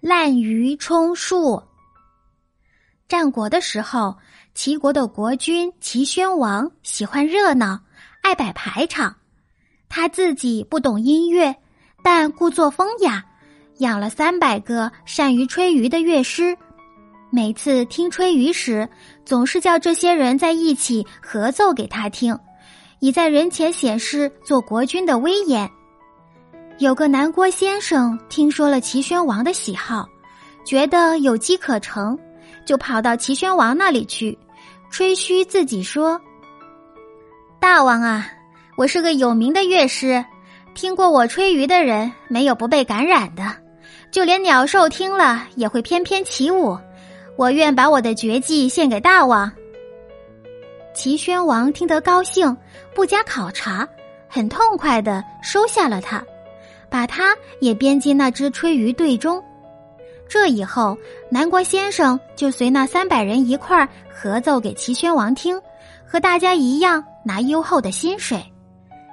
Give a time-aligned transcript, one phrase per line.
[0.00, 1.62] 滥竽充数。
[3.06, 4.16] 战国的时候，
[4.54, 7.80] 齐国的国君齐宣王喜欢热闹，
[8.22, 9.14] 爱摆排场。
[9.90, 11.54] 他自己不懂音乐，
[12.02, 13.22] 但故作风雅，
[13.78, 16.56] 养了三百个善于吹竽的乐师。
[17.30, 18.88] 每次听吹竽时，
[19.26, 22.38] 总是叫这些人在一起合奏给他听，
[23.00, 25.70] 以在人前显示做国君的威严。
[26.80, 30.08] 有个南郭先生听说了齐宣王的喜好，
[30.64, 32.18] 觉得有机可乘。
[32.64, 34.38] 就跑到齐宣王那里去，
[34.90, 36.18] 吹嘘自己说
[37.60, 38.26] ：“大王啊，
[38.76, 40.24] 我是个有名的乐师，
[40.74, 43.42] 听过我吹竽的人没有不被感染的，
[44.10, 46.78] 就连鸟兽听了也会翩翩起舞。
[47.36, 49.52] 我愿把我的绝技献给大王。”
[50.96, 52.56] 齐宣王听得高兴，
[52.94, 53.86] 不加考察，
[54.28, 56.22] 很痛快的收下了他，
[56.90, 59.42] 把他也编进那支吹竽队中。
[60.28, 60.96] 这以后，
[61.30, 65.60] 南国先生就随那三百人一块儿合奏给齐宣王听，
[66.06, 68.40] 和大家一样拿优厚的薪水。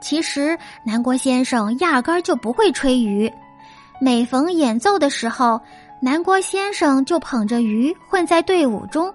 [0.00, 3.32] 其实，南国先生压根儿就不会吹竽。
[4.00, 5.60] 每逢演奏的时候，
[6.00, 9.12] 南国先生就捧着竽混在队伍中，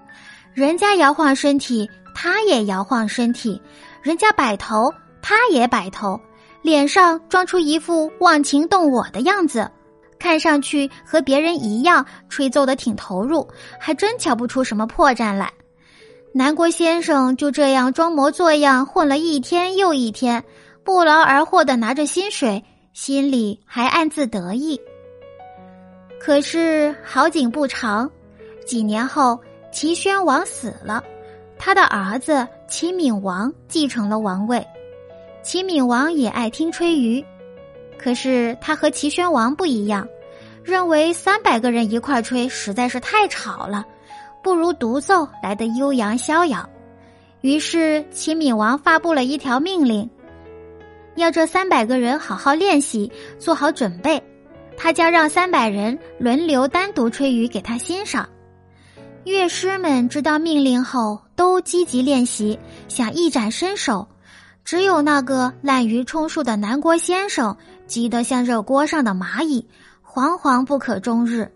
[0.53, 3.59] 人家摇晃身体，他也摇晃身体；
[4.03, 6.19] 人家摆头，他也摆头，
[6.66, 9.69] 脸上装出一副忘情动我的样子。
[10.17, 13.47] 看上去和别人一样，吹奏的挺投入，
[13.80, 15.53] 还真瞧不出什么破绽来。
[16.33, 20.44] 南郭先生就这样装模作样混了一天又一天，
[20.83, 22.63] 不劳而获的拿着薪水，
[22.94, 24.81] 心里还暗自得意。
[26.19, 28.09] 可是好景不长，
[28.66, 29.39] 几年后
[29.72, 31.03] 齐宣王死了，
[31.59, 34.66] 他的儿子齐闵王继承了王位。
[35.45, 37.23] 齐闵王也爱听吹竽。
[38.00, 40.07] 可是他和齐宣王不一样，
[40.63, 43.85] 认为三百个人一块吹实在是太吵了，
[44.41, 46.67] 不如独奏来的悠扬逍遥。
[47.41, 50.09] 于是齐闵王发布了一条命令，
[51.16, 54.22] 要这三百个人好好练习，做好准备。
[54.75, 58.27] 他将让三百人轮流单独吹竽给他欣赏。
[59.23, 64.07] 乐师们知道命令后，都积极练习，想一展身手。
[64.65, 67.55] 只有那个滥竽充数的南郭先生。
[67.87, 69.63] 急得像热锅上的蚂蚁，
[70.03, 71.51] 惶惶不可终日。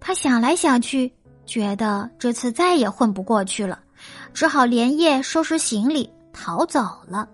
[0.00, 1.12] 他想来想去，
[1.46, 3.78] 觉得这次再也混不过去了，
[4.34, 7.28] 只好连夜收拾行李逃走了。